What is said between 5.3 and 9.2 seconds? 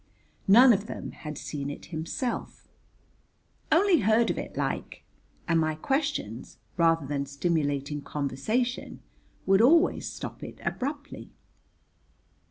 and my questions, rather than stimulating conversation,